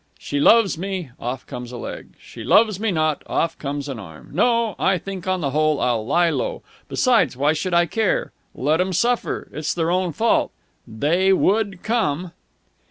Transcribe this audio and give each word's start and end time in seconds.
'She 0.17 0.39
loves 0.39 0.79
me!' 0.79 1.11
Off 1.19 1.45
comes 1.45 1.71
a 1.71 1.77
leg. 1.77 2.15
'She 2.17 2.43
loves 2.43 2.79
me 2.79 2.89
not!' 2.89 3.21
Off 3.27 3.55
comes 3.59 3.87
an 3.87 3.99
arm. 3.99 4.29
No, 4.33 4.73
I 4.79 4.97
think 4.97 5.27
on 5.27 5.41
the 5.41 5.51
whole 5.51 5.79
I'll 5.79 6.03
lie 6.03 6.31
low. 6.31 6.63
Besides, 6.87 7.37
why 7.37 7.53
should 7.53 7.75
I 7.75 7.85
care? 7.85 8.31
Let 8.55 8.81
'em 8.81 8.93
suffer. 8.93 9.47
It's 9.51 9.75
their 9.75 9.91
own 9.91 10.11
fault. 10.11 10.51
They 10.87 11.31
would 11.33 11.83
come!" 11.83 12.31